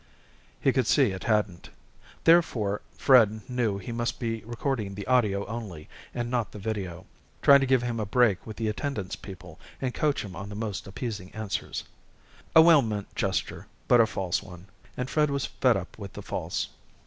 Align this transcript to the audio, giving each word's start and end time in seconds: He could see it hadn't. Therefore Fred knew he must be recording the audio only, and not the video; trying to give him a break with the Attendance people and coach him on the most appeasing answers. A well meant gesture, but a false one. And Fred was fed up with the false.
He 0.59 0.73
could 0.73 0.87
see 0.87 1.11
it 1.11 1.25
hadn't. 1.25 1.69
Therefore 2.23 2.81
Fred 2.97 3.47
knew 3.47 3.77
he 3.77 3.91
must 3.91 4.19
be 4.19 4.41
recording 4.45 4.95
the 4.95 5.05
audio 5.05 5.45
only, 5.45 5.89
and 6.11 6.31
not 6.31 6.51
the 6.51 6.57
video; 6.57 7.05
trying 7.43 7.59
to 7.59 7.67
give 7.67 7.83
him 7.83 7.99
a 7.99 8.05
break 8.07 8.43
with 8.47 8.57
the 8.57 8.67
Attendance 8.67 9.15
people 9.15 9.59
and 9.79 9.93
coach 9.93 10.25
him 10.25 10.35
on 10.35 10.49
the 10.49 10.55
most 10.55 10.87
appeasing 10.87 11.29
answers. 11.35 11.83
A 12.55 12.63
well 12.63 12.81
meant 12.81 13.13
gesture, 13.15 13.67
but 13.87 14.01
a 14.01 14.07
false 14.07 14.41
one. 14.41 14.65
And 14.97 15.07
Fred 15.07 15.29
was 15.29 15.45
fed 15.45 15.77
up 15.77 15.95
with 15.99 16.13
the 16.13 16.23
false. 16.23 16.69